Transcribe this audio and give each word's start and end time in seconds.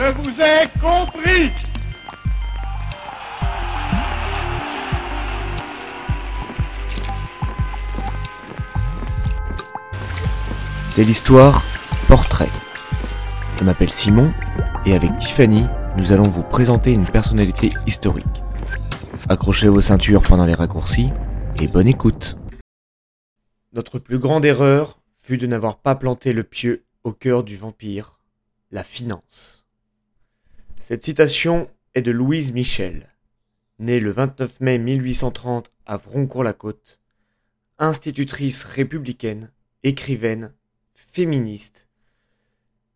Je 0.00 0.12
vous 0.12 0.40
ai 0.40 0.68
compris 0.80 1.50
C'est 10.88 11.02
l'histoire 11.02 11.64
Portrait. 12.06 12.48
Je 13.58 13.64
m'appelle 13.64 13.90
Simon 13.90 14.32
et 14.86 14.94
avec 14.94 15.18
Tiffany, 15.18 15.66
nous 15.96 16.12
allons 16.12 16.28
vous 16.28 16.44
présenter 16.44 16.92
une 16.92 17.06
personnalité 17.06 17.72
historique. 17.88 18.44
Accrochez 19.28 19.66
vos 19.66 19.80
ceintures 19.80 20.22
pendant 20.22 20.46
les 20.46 20.54
raccourcis 20.54 21.10
et 21.60 21.66
bonne 21.66 21.88
écoute. 21.88 22.38
Notre 23.72 23.98
plus 23.98 24.20
grande 24.20 24.44
erreur 24.44 25.00
fut 25.18 25.38
de 25.38 25.48
n'avoir 25.48 25.78
pas 25.78 25.96
planté 25.96 26.32
le 26.32 26.44
pieu 26.44 26.84
au 27.02 27.10
cœur 27.10 27.42
du 27.42 27.56
vampire, 27.56 28.20
la 28.70 28.84
finance. 28.84 29.57
Cette 30.88 31.04
citation 31.04 31.70
est 31.94 32.00
de 32.00 32.10
Louise 32.10 32.52
Michel, 32.52 33.14
née 33.78 34.00
le 34.00 34.10
29 34.10 34.60
mai 34.60 34.78
1830 34.78 35.70
à 35.84 35.98
Vroncourt-la-Côte, 35.98 36.98
institutrice 37.78 38.64
républicaine, 38.64 39.52
écrivaine, 39.82 40.54
féministe. 40.94 41.88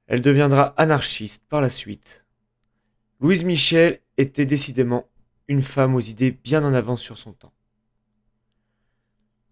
Elle 0.06 0.22
deviendra 0.22 0.72
anarchiste 0.78 1.42
par 1.50 1.60
la 1.60 1.68
suite. 1.68 2.24
Louise 3.20 3.44
Michel 3.44 4.00
était 4.16 4.46
décidément 4.46 5.06
une 5.46 5.60
femme 5.60 5.94
aux 5.94 6.00
idées 6.00 6.30
bien 6.30 6.64
en 6.64 6.72
avance 6.72 7.02
sur 7.02 7.18
son 7.18 7.34
temps. 7.34 7.52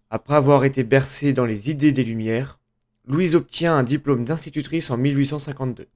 Après 0.09 0.33
avoir 0.33 0.65
été 0.65 0.83
bercée 0.83 1.33
dans 1.33 1.45
les 1.45 1.69
idées 1.69 1.91
des 1.91 2.03
Lumières, 2.03 2.59
Louise 3.05 3.35
obtient 3.35 3.75
un 3.75 3.83
diplôme 3.83 4.25
d'institutrice 4.25 4.89
en 4.89 4.97
1852. 4.97 5.87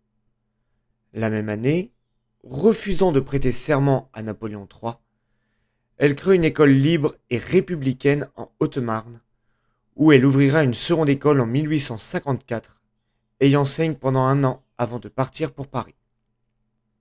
La 1.14 1.32
même 1.32 1.50
année, 1.50 1.95
refusant 2.46 3.12
de 3.12 3.20
prêter 3.20 3.52
serment 3.52 4.10
à 4.14 4.22
Napoléon 4.22 4.68
III, 4.72 4.94
elle 5.98 6.16
crée 6.16 6.36
une 6.36 6.44
école 6.44 6.72
libre 6.72 7.16
et 7.30 7.38
républicaine 7.38 8.30
en 8.36 8.52
Haute-Marne, 8.60 9.22
où 9.96 10.12
elle 10.12 10.26
ouvrira 10.26 10.64
une 10.64 10.74
seconde 10.74 11.10
école 11.10 11.42
en 11.42 11.48
1854 11.48 12.82
et 13.40 13.50
y 13.50 13.56
enseigne 13.56 13.96
pendant 13.96 14.26
un 14.26 14.44
an 14.44 14.64
avant 14.78 15.00
de 15.00 15.10
partir 15.10 15.54
pour 15.54 15.68
Paris. 15.68 15.96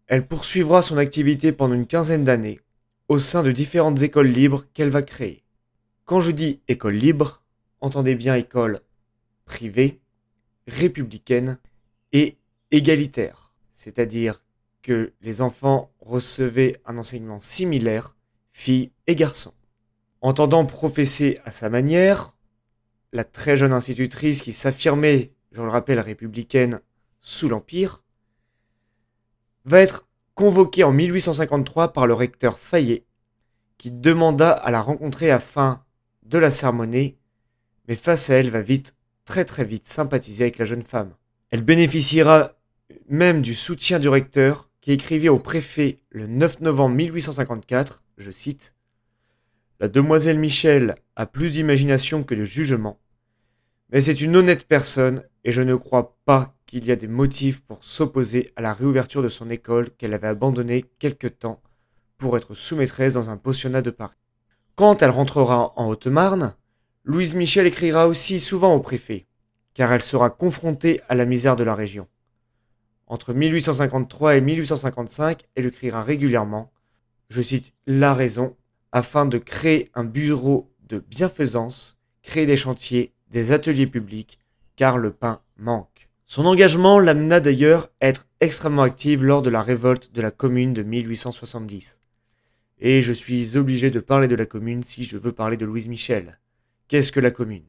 Elle 0.07 0.27
poursuivra 0.27 0.81
son 0.81 0.97
activité 0.97 1.53
pendant 1.53 1.75
une 1.75 1.87
quinzaine 1.87 2.25
d'années 2.25 2.61
au 3.09 3.19
sein 3.19 3.43
de 3.43 3.53
différentes 3.53 4.03
écoles 4.03 4.29
libres 4.29 4.65
qu'elle 4.73 4.91
va 4.91 5.03
créer. 5.03 5.45
Quand 6.05 6.21
je 6.21 6.31
dis 6.31 6.61
école 6.69 6.95
libre, 6.95 7.43
entendez 7.81 8.15
bien 8.15 8.35
école 8.35 8.81
privée, 9.45 10.01
républicaine 10.67 11.59
et 12.13 12.39
égalitaire, 12.71 13.53
c'est-à-dire 13.75 14.44
que 14.85 15.15
les 15.23 15.41
enfants 15.41 15.91
recevaient 16.01 16.81
un 16.85 16.99
enseignement 16.99 17.41
similaire, 17.41 18.15
filles 18.53 18.93
et 19.09 19.17
garçons. 19.17 19.55
Entendant 20.21 20.67
professer 20.67 21.41
à 21.45 21.51
sa 21.51 21.71
manière, 21.71 22.35
la 23.13 23.25
très 23.25 23.57
jeune 23.57 23.73
institutrice 23.73 24.43
qui 24.43 24.53
s'affirmait, 24.53 25.33
je 25.53 25.63
le 25.63 25.69
rappelle, 25.69 26.01
républicaine 26.01 26.81
sous 27.21 27.49
l'Empire, 27.49 28.03
va 29.65 29.81
être 29.81 30.07
convoquée 30.35 30.85
en 30.85 30.93
1853 30.93 31.95
par 31.95 32.07
le 32.07 32.13
recteur 32.13 32.59
Fayet, 32.59 33.07
qui 33.79 33.91
demanda 33.91 34.51
à 34.51 34.71
la 34.71 34.83
rencontrer 34.83 35.31
afin 35.31 35.83
de 36.25 36.39
la 36.39 36.51
sermonner, 36.51 37.17
mais 37.89 37.97
face 37.97 38.29
à 38.29 38.35
elle 38.35 38.51
va 38.51 38.61
vite, 38.61 38.95
très 39.25 39.47
très 39.47 39.65
vite, 39.65 39.87
sympathiser 39.87 40.45
avec 40.45 40.59
la 40.59 40.67
jeune 40.67 40.83
femme. 40.83 41.15
Elle 41.51 41.63
bénéficiera 41.63 42.53
même 43.09 43.41
du 43.41 43.55
soutien 43.55 43.99
du 43.99 44.09
recteur, 44.09 44.69
qui 44.85 44.93
écrivit 44.93 45.31
au 45.31 45.39
préfet 45.39 46.01
le 46.11 46.27
9 46.27 46.61
novembre 46.61 46.95
1854, 46.97 48.03
je 48.19 48.31
cite, 48.31 48.75
La 49.81 49.89
demoiselle 49.89 50.39
Michel 50.39 50.97
a 51.17 51.25
plus 51.25 51.53
d'imagination 51.53 52.23
que 52.23 52.35
de 52.35 52.45
jugement, 52.45 53.01
mais 53.89 54.03
c'est 54.03 54.21
une 54.21 54.37
honnête 54.37 54.69
personne 54.69 55.23
et 55.43 55.53
je 55.53 55.63
ne 55.63 55.75
crois 55.75 56.19
pas 56.27 56.55
qu'il 56.67 56.85
y 56.85 56.93
a 56.93 56.97
des 56.97 57.09
motifs 57.09 57.63
pour 57.63 57.83
s'opposer 57.83 58.53
à 58.57 58.61
la 58.61 58.75
réouverture 58.75 59.23
de 59.23 59.31
son 59.31 59.49
école 59.49 59.89
qu'elle 59.89 60.13
avait 60.13 60.27
abandonnée 60.27 60.85
quelque 60.99 61.29
temps 61.29 61.63
pour 62.19 62.37
être 62.37 62.53
sous-maîtresse 62.53 63.15
dans 63.15 63.31
un 63.31 63.39
pensionnat 63.39 63.81
de 63.81 63.91
Paris. 63.91 64.19
Quand 64.75 65.01
elle 65.01 65.09
rentrera 65.09 65.73
en 65.77 65.89
Haute-Marne, 65.89 66.57
Louise 67.05 67.35
Michel 67.35 67.67
écrira 67.67 68.07
aussi 68.07 68.39
souvent 68.39 68.75
au 68.75 68.81
préfet, 68.81 69.25
car 69.73 69.91
elle 69.95 70.03
sera 70.03 70.29
confrontée 70.29 71.01
à 71.09 71.15
la 71.15 71.25
misère 71.25 71.57
de 71.57 71.65
la 71.65 71.75
région. 71.75 72.07
Entre 73.15 73.33
1853 73.33 74.35
et 74.35 74.41
1855, 74.41 75.45
elle 75.55 75.67
écrira 75.67 76.03
régulièrement, 76.03 76.73
je 77.29 77.43
cite 77.43 77.73
la 77.87 78.13
raison, 78.13 78.57
afin 78.91 79.25
de 79.25 79.39
créer 79.39 79.89
un 79.95 80.03
bureau 80.03 80.69
de 80.89 80.99
bienfaisance, 80.99 81.97
créer 82.25 82.45
des 82.45 82.57
chantiers, 82.57 83.13
des 83.31 83.53
ateliers 83.53 83.87
publics, 83.87 84.41
car 84.75 84.99
le 84.99 85.13
pain 85.13 85.41
manque. 85.57 86.09
Son 86.27 86.45
engagement 86.45 86.99
l'amena 86.99 87.39
d'ailleurs 87.39 87.89
à 88.01 88.09
être 88.09 88.27
extrêmement 88.41 88.83
active 88.83 89.23
lors 89.23 89.43
de 89.43 89.51
la 89.51 89.63
révolte 89.63 90.13
de 90.13 90.21
la 90.21 90.33
commune 90.33 90.73
de 90.73 90.83
1870. 90.83 92.01
Et 92.81 93.01
je 93.01 93.13
suis 93.13 93.57
obligé 93.57 93.93
de 93.93 94.01
parler 94.01 94.27
de 94.27 94.35
la 94.35 94.45
commune 94.45 94.83
si 94.83 95.05
je 95.05 95.19
veux 95.19 95.31
parler 95.31 95.57
de 95.57 95.67
Louise 95.67 95.87
Michel. 95.87 96.41
Qu'est-ce 96.89 97.13
que 97.13 97.21
la 97.21 97.31
commune? 97.31 97.63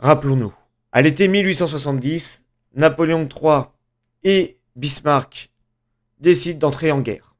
Rappelons-nous, 0.00 0.52
à 0.90 1.00
l'été 1.00 1.28
1870, 1.28 2.42
Napoléon 2.74 3.28
III 3.28 3.66
et 4.24 4.56
Bismarck 4.76 5.50
décident 6.20 6.60
d'entrer 6.60 6.92
en 6.92 7.00
guerre. 7.00 7.34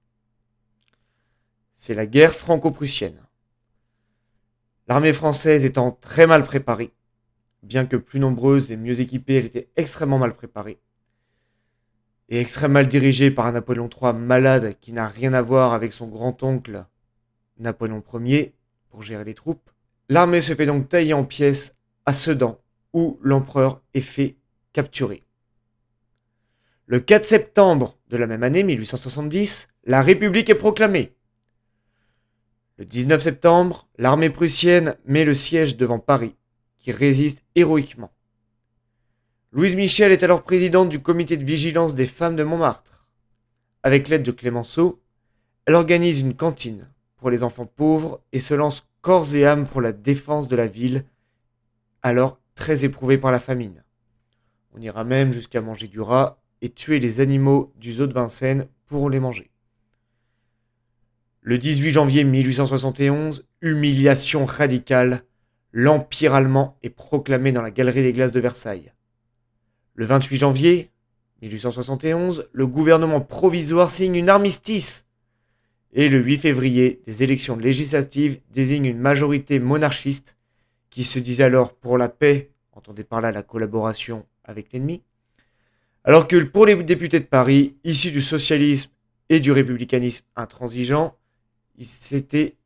C'est 1.76 1.94
la 1.94 2.06
guerre 2.06 2.34
franco-prussienne. 2.34 3.22
L'armée 4.88 5.12
française 5.12 5.64
étant 5.64 5.92
très 5.92 6.26
mal 6.26 6.42
préparée, 6.42 6.92
bien 7.62 7.86
que 7.86 7.96
plus 7.96 8.18
nombreuse 8.18 8.72
et 8.72 8.76
mieux 8.76 8.98
équipée, 8.98 9.36
elle 9.36 9.46
était 9.46 9.70
extrêmement 9.76 10.18
mal 10.18 10.34
préparée. 10.34 10.80
Et 12.30 12.40
extrêmement 12.40 12.74
mal 12.74 12.88
dirigée 12.88 13.30
par 13.30 13.46
un 13.46 13.52
Napoléon 13.52 13.88
III 13.88 14.12
malade 14.12 14.74
qui 14.80 14.92
n'a 14.92 15.06
rien 15.06 15.32
à 15.32 15.40
voir 15.40 15.72
avec 15.72 15.92
son 15.92 16.08
grand-oncle 16.08 16.84
Napoléon 17.58 18.02
Ier 18.24 18.54
pour 18.88 19.04
gérer 19.04 19.24
les 19.24 19.34
troupes. 19.34 19.70
L'armée 20.08 20.40
se 20.40 20.54
fait 20.56 20.66
donc 20.66 20.88
tailler 20.88 21.14
en 21.14 21.24
pièces 21.24 21.76
à 22.06 22.12
Sedan, 22.12 22.58
où 22.92 23.20
l'empereur 23.22 23.80
est 23.94 24.00
fait 24.00 24.36
capturer. 24.72 25.22
Le 26.90 26.98
4 26.98 27.24
septembre 27.24 27.96
de 28.08 28.16
la 28.16 28.26
même 28.26 28.42
année, 28.42 28.64
1870, 28.64 29.68
la 29.84 30.02
République 30.02 30.50
est 30.50 30.56
proclamée. 30.56 31.14
Le 32.78 32.84
19 32.84 33.22
septembre, 33.22 33.86
l'armée 33.96 34.28
prussienne 34.28 34.96
met 35.04 35.24
le 35.24 35.32
siège 35.32 35.76
devant 35.76 36.00
Paris 36.00 36.34
qui 36.80 36.90
résiste 36.90 37.44
héroïquement. 37.54 38.10
Louise 39.52 39.76
Michel 39.76 40.10
est 40.10 40.24
alors 40.24 40.42
présidente 40.42 40.88
du 40.88 41.00
comité 41.00 41.36
de 41.36 41.44
vigilance 41.44 41.94
des 41.94 42.06
femmes 42.06 42.34
de 42.34 42.42
Montmartre. 42.42 43.06
Avec 43.84 44.08
l'aide 44.08 44.24
de 44.24 44.32
Clémenceau, 44.32 45.00
elle 45.66 45.76
organise 45.76 46.18
une 46.18 46.34
cantine 46.34 46.90
pour 47.18 47.30
les 47.30 47.44
enfants 47.44 47.66
pauvres 47.66 48.20
et 48.32 48.40
se 48.40 48.54
lance 48.54 48.84
corps 49.00 49.32
et 49.36 49.46
âme 49.46 49.68
pour 49.68 49.80
la 49.80 49.92
défense 49.92 50.48
de 50.48 50.56
la 50.56 50.66
ville, 50.66 51.04
alors 52.02 52.40
très 52.56 52.84
éprouvée 52.84 53.16
par 53.16 53.30
la 53.30 53.38
famine. 53.38 53.84
On 54.74 54.80
ira 54.80 55.04
même 55.04 55.32
jusqu'à 55.32 55.60
manger 55.60 55.86
du 55.86 56.00
rat 56.00 56.39
et 56.62 56.70
tuer 56.70 56.98
les 56.98 57.20
animaux 57.20 57.72
du 57.76 57.94
zoo 57.94 58.06
de 58.06 58.12
Vincennes 58.12 58.66
pour 58.86 59.10
les 59.10 59.20
manger. 59.20 59.50
Le 61.42 61.56
18 61.56 61.92
janvier 61.92 62.24
1871, 62.24 63.46
humiliation 63.62 64.44
radicale, 64.44 65.22
l'Empire 65.72 66.34
allemand 66.34 66.76
est 66.82 66.90
proclamé 66.90 67.52
dans 67.52 67.62
la 67.62 67.70
Galerie 67.70 68.02
des 68.02 68.12
Glaces 68.12 68.32
de 68.32 68.40
Versailles. 68.40 68.92
Le 69.94 70.04
28 70.04 70.36
janvier 70.36 70.90
1871, 71.42 72.50
le 72.52 72.66
gouvernement 72.66 73.20
provisoire 73.20 73.90
signe 73.90 74.16
une 74.16 74.28
armistice. 74.28 75.06
Et 75.92 76.08
le 76.08 76.18
8 76.18 76.38
février, 76.38 77.00
des 77.06 77.22
élections 77.22 77.56
législatives 77.56 78.40
désignent 78.52 78.86
une 78.86 78.98
majorité 78.98 79.58
monarchiste 79.58 80.36
qui 80.90 81.04
se 81.04 81.18
disait 81.18 81.44
alors 81.44 81.74
pour 81.74 81.96
la 81.96 82.08
paix, 82.08 82.50
entendez 82.72 83.04
par 83.04 83.20
là 83.20 83.32
la 83.32 83.42
collaboration 83.42 84.26
avec 84.44 84.72
l'ennemi, 84.72 85.02
alors 86.04 86.26
que 86.26 86.42
pour 86.44 86.66
les 86.66 86.76
députés 86.82 87.20
de 87.20 87.24
Paris, 87.24 87.76
issus 87.84 88.10
du 88.10 88.22
socialisme 88.22 88.90
et 89.28 89.40
du 89.40 89.52
républicanisme 89.52 90.24
intransigeant, 90.36 91.16
c'était 91.82 92.56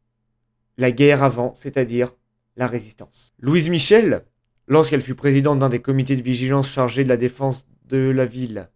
la 0.78 0.92
guerre 0.92 1.22
avant, 1.22 1.54
c'est-à-dire 1.54 2.14
la 2.56 2.66
résistance. 2.66 3.34
Louise 3.40 3.68
Michel, 3.68 4.24
lorsqu'elle 4.66 5.00
fut 5.00 5.14
présidente 5.14 5.58
d'un 5.58 5.68
des 5.68 5.80
comités 5.80 6.16
de 6.16 6.22
vigilance 6.22 6.70
chargés 6.70 7.04
de 7.04 7.08
la 7.08 7.16
défense 7.16 7.66
de 7.86 8.10
la 8.10 8.26
ville, 8.26 8.68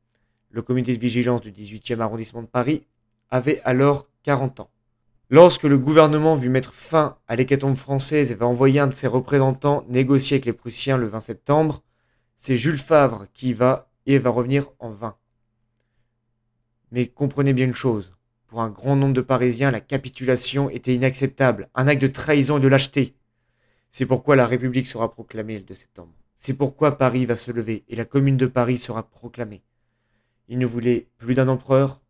le 0.50 0.62
comité 0.62 0.94
de 0.94 1.00
vigilance 1.00 1.40
du 1.40 1.52
18e 1.52 2.00
arrondissement 2.00 2.42
de 2.42 2.48
Paris, 2.48 2.82
avait 3.30 3.60
alors 3.64 4.10
40 4.24 4.60
ans. 4.60 4.70
Lorsque 5.30 5.64
le 5.64 5.78
gouvernement 5.78 6.36
vut 6.36 6.48
mettre 6.48 6.72
fin 6.72 7.18
à 7.28 7.36
l'hécatombe 7.36 7.76
française 7.76 8.32
et 8.32 8.34
va 8.34 8.46
envoyer 8.46 8.80
un 8.80 8.86
de 8.86 8.94
ses 8.94 9.06
représentants 9.06 9.84
négocier 9.88 10.36
avec 10.36 10.46
les 10.46 10.54
Prussiens 10.54 10.96
le 10.96 11.06
20 11.06 11.20
septembre, 11.20 11.82
c'est 12.38 12.56
Jules 12.56 12.78
Favre 12.78 13.26
qui 13.34 13.52
va 13.52 13.87
et 14.08 14.18
va 14.18 14.30
revenir 14.30 14.70
en 14.78 14.90
vain. 14.90 15.16
Mais 16.90 17.06
comprenez 17.06 17.52
bien 17.52 17.66
une 17.66 17.74
chose, 17.74 18.16
pour 18.46 18.62
un 18.62 18.70
grand 18.70 18.96
nombre 18.96 19.12
de 19.12 19.20
Parisiens, 19.20 19.70
la 19.70 19.82
capitulation 19.82 20.70
était 20.70 20.94
inacceptable, 20.94 21.68
un 21.74 21.86
acte 21.86 22.00
de 22.00 22.06
trahison 22.06 22.56
et 22.56 22.60
de 22.62 22.68
lâcheté. 22.68 23.14
C'est 23.90 24.06
pourquoi 24.06 24.34
la 24.34 24.46
République 24.46 24.86
sera 24.86 25.10
proclamée 25.12 25.58
le 25.58 25.64
2 25.64 25.74
septembre. 25.74 26.14
C'est 26.38 26.54
pourquoi 26.54 26.96
Paris 26.96 27.26
va 27.26 27.36
se 27.36 27.52
lever 27.52 27.84
et 27.88 27.96
la 27.96 28.06
commune 28.06 28.38
de 28.38 28.46
Paris 28.46 28.78
sera 28.78 29.02
proclamée. 29.10 29.62
Il 30.48 30.58
ne 30.58 30.66
voulait 30.66 31.08
plus 31.18 31.34
d'un 31.34 31.48
empereur, 31.48 32.00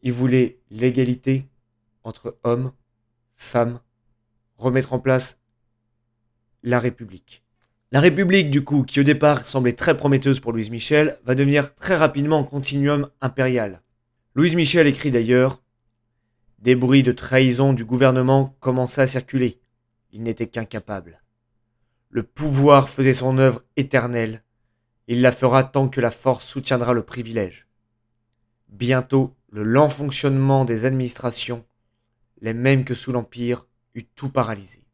il 0.00 0.14
voulait 0.14 0.60
l'égalité 0.70 1.46
entre 2.04 2.38
hommes, 2.42 2.72
femmes, 3.36 3.80
remettre 4.56 4.94
en 4.94 4.98
place 4.98 5.38
la 6.62 6.80
République. 6.80 7.44
La 7.92 8.00
République, 8.00 8.50
du 8.50 8.62
coup, 8.62 8.84
qui 8.84 9.00
au 9.00 9.02
départ 9.02 9.44
semblait 9.44 9.72
très 9.72 9.96
prometteuse 9.96 10.38
pour 10.38 10.52
Louise 10.52 10.70
Michel, 10.70 11.18
va 11.24 11.34
devenir 11.34 11.74
très 11.74 11.96
rapidement 11.96 12.38
un 12.38 12.44
continuum 12.44 13.08
impérial. 13.20 13.82
Louise 14.36 14.54
Michel 14.54 14.86
écrit 14.86 15.10
d'ailleurs 15.10 15.60
Des 16.60 16.76
bruits 16.76 17.02
de 17.02 17.10
trahison 17.10 17.72
du 17.72 17.84
gouvernement 17.84 18.54
commençaient 18.60 19.02
à 19.02 19.06
circuler. 19.08 19.60
Il 20.12 20.22
n'était 20.22 20.46
qu'incapable. 20.46 21.20
Le 22.10 22.22
pouvoir 22.22 22.88
faisait 22.88 23.12
son 23.12 23.38
œuvre 23.38 23.64
éternelle. 23.76 24.44
Il 25.08 25.20
la 25.20 25.32
fera 25.32 25.64
tant 25.64 25.88
que 25.88 26.00
la 26.00 26.12
force 26.12 26.46
soutiendra 26.46 26.92
le 26.92 27.02
privilège. 27.02 27.66
Bientôt, 28.68 29.34
le 29.50 29.64
lent 29.64 29.88
fonctionnement 29.88 30.64
des 30.64 30.84
administrations, 30.84 31.64
les 32.40 32.54
mêmes 32.54 32.84
que 32.84 32.94
sous 32.94 33.10
l'Empire, 33.10 33.66
eut 33.96 34.04
tout 34.04 34.28
paralysé. 34.28 34.84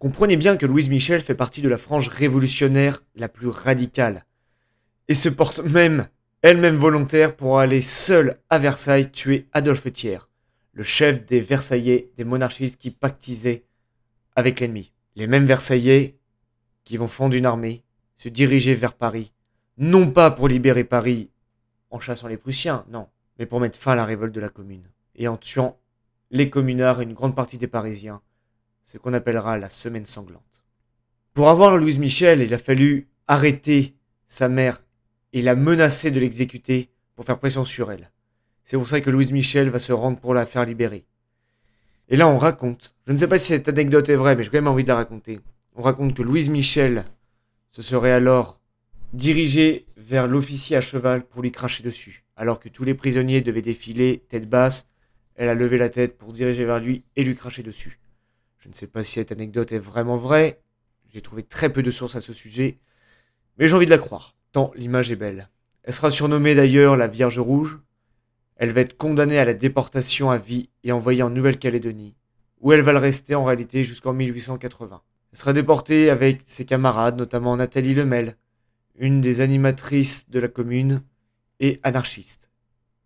Comprenez 0.00 0.36
bien 0.36 0.56
que 0.56 0.64
Louise 0.64 0.88
Michel 0.88 1.20
fait 1.20 1.34
partie 1.34 1.60
de 1.60 1.68
la 1.68 1.76
frange 1.76 2.08
révolutionnaire 2.08 3.04
la 3.16 3.28
plus 3.28 3.48
radicale, 3.48 4.24
et 5.08 5.14
se 5.14 5.28
porte 5.28 5.58
même 5.60 6.08
elle-même 6.40 6.78
volontaire 6.78 7.36
pour 7.36 7.58
aller 7.58 7.82
seule 7.82 8.38
à 8.48 8.58
Versailles 8.58 9.10
tuer 9.10 9.46
Adolphe 9.52 9.92
Thiers, 9.92 10.30
le 10.72 10.84
chef 10.84 11.26
des 11.26 11.42
Versaillais, 11.42 12.12
des 12.16 12.24
monarchistes 12.24 12.78
qui 12.78 12.90
pactisaient 12.90 13.66
avec 14.36 14.60
l'ennemi. 14.60 14.94
Les 15.16 15.26
mêmes 15.26 15.44
Versaillais 15.44 16.16
qui 16.84 16.96
vont 16.96 17.06
fondre 17.06 17.36
une 17.36 17.44
armée, 17.44 17.84
se 18.16 18.30
diriger 18.30 18.74
vers 18.74 18.94
Paris, 18.94 19.34
non 19.76 20.10
pas 20.10 20.30
pour 20.30 20.48
libérer 20.48 20.84
Paris 20.84 21.28
en 21.90 22.00
chassant 22.00 22.28
les 22.28 22.38
Prussiens, 22.38 22.86
non, 22.88 23.08
mais 23.38 23.44
pour 23.44 23.60
mettre 23.60 23.78
fin 23.78 23.92
à 23.92 23.96
la 23.96 24.06
révolte 24.06 24.34
de 24.34 24.40
la 24.40 24.48
commune, 24.48 24.88
et 25.14 25.28
en 25.28 25.36
tuant 25.36 25.78
les 26.30 26.48
communards 26.48 27.02
et 27.02 27.04
une 27.04 27.12
grande 27.12 27.36
partie 27.36 27.58
des 27.58 27.66
Parisiens, 27.68 28.22
ce 28.90 28.98
qu'on 28.98 29.14
appellera 29.14 29.56
la 29.56 29.68
semaine 29.68 30.06
sanglante. 30.06 30.64
Pour 31.32 31.48
avoir 31.48 31.76
Louise 31.76 32.00
Michel, 32.00 32.40
il 32.40 32.52
a 32.52 32.58
fallu 32.58 33.06
arrêter 33.28 33.94
sa 34.26 34.48
mère 34.48 34.82
et 35.32 35.42
la 35.42 35.54
menacer 35.54 36.10
de 36.10 36.18
l'exécuter 36.18 36.90
pour 37.14 37.24
faire 37.24 37.38
pression 37.38 37.64
sur 37.64 37.92
elle. 37.92 38.10
C'est 38.64 38.76
pour 38.76 38.88
ça 38.88 39.00
que 39.00 39.10
Louise 39.10 39.30
Michel 39.30 39.68
va 39.68 39.78
se 39.78 39.92
rendre 39.92 40.18
pour 40.18 40.34
la 40.34 40.44
faire 40.44 40.64
libérer. 40.64 41.04
Et 42.08 42.16
là, 42.16 42.26
on 42.26 42.38
raconte, 42.38 42.92
je 43.06 43.12
ne 43.12 43.18
sais 43.18 43.28
pas 43.28 43.38
si 43.38 43.46
cette 43.46 43.68
anecdote 43.68 44.08
est 44.08 44.16
vraie, 44.16 44.34
mais 44.34 44.42
j'ai 44.42 44.50
quand 44.50 44.58
même 44.58 44.66
envie 44.66 44.82
de 44.82 44.88
la 44.88 44.96
raconter. 44.96 45.38
On 45.76 45.82
raconte 45.82 46.14
que 46.14 46.22
Louise 46.22 46.48
Michel 46.48 47.04
se 47.70 47.82
serait 47.82 48.10
alors 48.10 48.58
dirigée 49.12 49.86
vers 49.96 50.26
l'officier 50.26 50.76
à 50.76 50.80
cheval 50.80 51.22
pour 51.22 51.42
lui 51.42 51.52
cracher 51.52 51.84
dessus. 51.84 52.24
Alors 52.36 52.58
que 52.58 52.68
tous 52.68 52.82
les 52.82 52.94
prisonniers 52.94 53.40
devaient 53.40 53.62
défiler 53.62 54.24
tête 54.28 54.48
basse, 54.48 54.88
elle 55.36 55.48
a 55.48 55.54
levé 55.54 55.78
la 55.78 55.90
tête 55.90 56.18
pour 56.18 56.32
diriger 56.32 56.64
vers 56.64 56.80
lui 56.80 57.04
et 57.14 57.22
lui 57.22 57.36
cracher 57.36 57.62
dessus. 57.62 57.99
Je 58.60 58.68
ne 58.68 58.74
sais 58.74 58.86
pas 58.86 59.02
si 59.02 59.12
cette 59.12 59.32
anecdote 59.32 59.72
est 59.72 59.78
vraiment 59.78 60.16
vraie, 60.16 60.60
j'ai 61.12 61.22
trouvé 61.22 61.42
très 61.42 61.72
peu 61.72 61.82
de 61.82 61.90
sources 61.90 62.16
à 62.16 62.20
ce 62.20 62.34
sujet, 62.34 62.78
mais 63.58 63.66
j'ai 63.66 63.74
envie 63.74 63.86
de 63.86 63.90
la 63.90 63.98
croire, 63.98 64.36
tant 64.52 64.70
l'image 64.76 65.10
est 65.10 65.16
belle. 65.16 65.48
Elle 65.82 65.94
sera 65.94 66.10
surnommée 66.10 66.54
d'ailleurs 66.54 66.96
la 66.96 67.08
Vierge 67.08 67.38
Rouge. 67.38 67.80
Elle 68.56 68.72
va 68.72 68.82
être 68.82 68.98
condamnée 68.98 69.38
à 69.38 69.46
la 69.46 69.54
déportation 69.54 70.30
à 70.30 70.36
vie 70.36 70.68
et 70.84 70.92
envoyée 70.92 71.22
en 71.22 71.30
Nouvelle-Calédonie, 71.30 72.16
où 72.60 72.72
elle 72.72 72.82
va 72.82 72.92
le 72.92 72.98
rester 72.98 73.34
en 73.34 73.44
réalité 73.44 73.82
jusqu'en 73.82 74.12
1880. 74.12 75.00
Elle 75.32 75.38
sera 75.38 75.54
déportée 75.54 76.10
avec 76.10 76.42
ses 76.44 76.66
camarades, 76.66 77.16
notamment 77.16 77.56
Nathalie 77.56 77.94
Lemel, 77.94 78.36
une 78.98 79.22
des 79.22 79.40
animatrices 79.40 80.28
de 80.28 80.38
la 80.38 80.48
commune 80.48 81.02
et 81.60 81.80
anarchiste. 81.82 82.50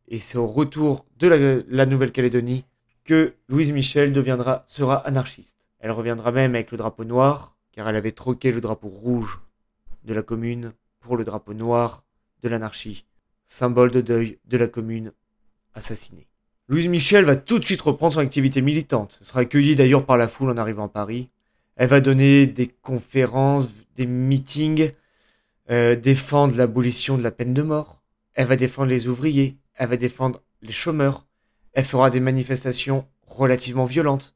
Et 0.08 0.18
c'est 0.18 0.38
au 0.38 0.48
retour 0.48 1.06
de 1.18 1.28
la, 1.28 1.62
la 1.68 1.86
Nouvelle-Calédonie 1.86 2.64
que 3.04 3.34
Louise 3.48 3.72
Michel 3.72 4.12
deviendra, 4.12 4.64
sera 4.66 4.96
anarchiste. 5.06 5.58
Elle 5.78 5.90
reviendra 5.90 6.32
même 6.32 6.54
avec 6.54 6.70
le 6.70 6.78
drapeau 6.78 7.04
noir, 7.04 7.56
car 7.72 7.88
elle 7.88 7.96
avait 7.96 8.12
troqué 8.12 8.50
le 8.50 8.60
drapeau 8.60 8.88
rouge 8.88 9.40
de 10.04 10.14
la 10.14 10.22
commune 10.22 10.72
pour 11.00 11.16
le 11.16 11.24
drapeau 11.24 11.54
noir 11.54 12.04
de 12.42 12.48
l'anarchie, 12.48 13.04
symbole 13.46 13.90
de 13.90 14.00
deuil 14.00 14.38
de 14.46 14.56
la 14.56 14.66
commune 14.66 15.12
assassinée. 15.74 16.28
Louise 16.68 16.88
Michel 16.88 17.26
va 17.26 17.36
tout 17.36 17.58
de 17.58 17.64
suite 17.64 17.82
reprendre 17.82 18.14
son 18.14 18.20
activité 18.20 18.62
militante. 18.62 19.18
Elle 19.20 19.26
sera 19.26 19.40
accueillie 19.40 19.76
d'ailleurs 19.76 20.06
par 20.06 20.16
la 20.16 20.28
foule 20.28 20.50
en 20.50 20.56
arrivant 20.56 20.86
à 20.86 20.88
Paris. 20.88 21.28
Elle 21.76 21.88
va 21.88 22.00
donner 22.00 22.46
des 22.46 22.68
conférences, 22.68 23.68
des 23.96 24.06
meetings, 24.06 24.92
euh, 25.70 25.94
défendre 25.96 26.56
l'abolition 26.56 27.18
de 27.18 27.22
la 27.22 27.30
peine 27.30 27.52
de 27.52 27.62
mort. 27.62 28.02
Elle 28.32 28.46
va 28.46 28.56
défendre 28.56 28.88
les 28.88 29.08
ouvriers. 29.08 29.58
Elle 29.74 29.90
va 29.90 29.96
défendre 29.96 30.40
les 30.62 30.72
chômeurs. 30.72 31.26
Elle 31.74 31.84
fera 31.84 32.08
des 32.10 32.20
manifestations 32.20 33.06
relativement 33.26 33.84
violentes. 33.84 34.34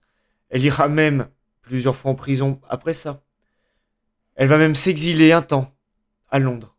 Elle 0.50 0.64
ira 0.64 0.88
même 0.88 1.28
plusieurs 1.62 1.96
fois 1.96 2.10
en 2.10 2.14
prison 2.14 2.60
après 2.68 2.94
ça. 2.94 3.22
Elle 4.34 4.48
va 4.48 4.58
même 4.58 4.74
s'exiler 4.74 5.32
un 5.32 5.42
temps 5.42 5.74
à 6.28 6.38
Londres. 6.38 6.76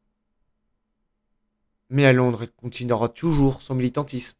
Mais 1.89 2.05
à 2.05 2.13
Londres, 2.13 2.43
elle 2.43 2.51
continuera 2.51 3.09
toujours 3.09 3.61
son 3.61 3.73
militantisme. 3.75 4.37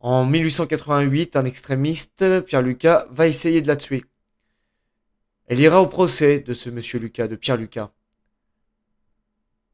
En 0.00 0.24
1888, 0.24 1.36
un 1.36 1.44
extrémiste, 1.44 2.42
Pierre 2.42 2.62
Lucas, 2.62 3.06
va 3.10 3.26
essayer 3.26 3.62
de 3.62 3.68
la 3.68 3.76
tuer. 3.76 4.04
Elle 5.46 5.60
ira 5.60 5.80
au 5.80 5.86
procès 5.86 6.40
de 6.40 6.52
ce 6.52 6.70
monsieur 6.70 6.98
Lucas, 6.98 7.28
de 7.28 7.36
Pierre 7.36 7.56
Lucas, 7.56 7.92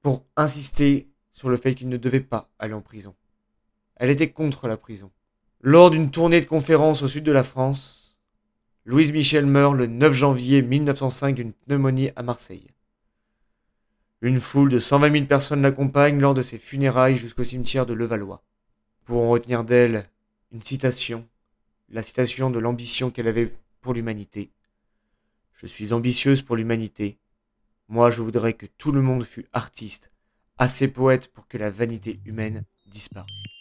pour 0.03 0.27
insister 0.37 1.09
sur 1.33 1.49
le 1.49 1.57
fait 1.57 1.75
qu'il 1.75 1.89
ne 1.89 1.97
devait 1.97 2.21
pas 2.21 2.51
aller 2.59 2.75
en 2.75 2.83
prison. 2.83 3.15
Elle 3.97 4.11
était 4.11 4.31
contre 4.31 4.69
la 4.69 4.77
prison. 4.77 5.11
Lors 5.61 5.91
d'une 5.91 6.11
tournée 6.11 6.41
de 6.41 6.47
conférences 6.47 7.03
au 7.03 7.09
sud 7.09 7.25
de 7.25 7.33
la 7.33 7.45
France, 7.45 8.17
Louise 8.85 9.13
Michel 9.13 9.47
meurt 9.47 9.77
le 9.77 9.87
9 9.87 10.13
janvier 10.13 10.61
1905 10.61 11.37
d'une 11.37 11.53
pneumonie 11.53 12.11
à 12.17 12.23
Marseille. 12.25 12.67
Une 14.23 14.41
foule 14.41 14.71
de 14.71 14.79
120 14.79 15.13
000 15.13 15.27
personnes 15.27 15.63
l'accompagnent 15.63 16.21
lors 16.21 16.35
de 16.35 16.43
ses 16.43 16.59
funérailles 16.59 17.17
jusqu'au 17.17 17.45
cimetière 17.45 17.87
de 17.87 17.93
Levallois. 17.93 18.43
Pour 19.05 19.23
en 19.23 19.29
retenir 19.29 19.65
d'elle 19.65 20.09
une 20.53 20.63
citation, 20.63 21.29
la 21.89 22.03
citation 22.03 22.51
de 22.51 22.59
l'ambition 22.59 23.11
qu'elle 23.11 23.29
avait 23.29 23.55
pour 23.81 23.95
l'humanité. 23.95 24.51
Je 25.55 25.67
suis 25.67 25.93
ambitieuse 25.93 26.43
pour 26.43 26.57
l'humanité. 26.57 27.19
Moi, 27.89 28.11
je 28.11 28.23
voudrais 28.23 28.55
que 28.55 28.67
tout 28.67 28.91
le 28.91 29.03
monde 29.03 29.25
fût 29.25 29.47
artiste, 29.53 30.11
assez 30.59 30.89
poète 30.89 31.29
pour 31.29 31.47
que 31.47 31.59
la 31.59 31.71
vanité 31.71 32.21
humaine 32.25 32.65
disparût. 32.87 33.52